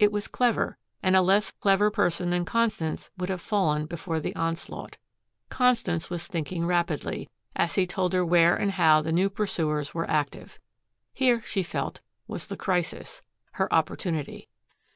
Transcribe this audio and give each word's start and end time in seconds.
It 0.00 0.10
was 0.10 0.26
clever 0.26 0.78
and 1.00 1.14
a 1.14 1.22
less 1.22 1.52
clever 1.52 1.92
person 1.92 2.30
than 2.30 2.44
Constance 2.44 3.08
would 3.16 3.28
have 3.28 3.40
fallen 3.40 3.86
before 3.86 4.18
the 4.18 4.34
onslaught. 4.34 4.96
Constance 5.48 6.10
was 6.10 6.26
thinking 6.26 6.66
rapidly, 6.66 7.30
as 7.54 7.76
he 7.76 7.86
told 7.86 8.12
her 8.12 8.24
where 8.24 8.56
and 8.56 8.72
how 8.72 9.00
the 9.00 9.12
new 9.12 9.30
pursuers 9.30 9.94
were 9.94 10.10
active. 10.10 10.58
Here, 11.12 11.40
she 11.44 11.62
felt, 11.62 12.00
was 12.26 12.48
the 12.48 12.56
crisis, 12.56 13.22
her 13.52 13.72
opportunity. 13.72 14.48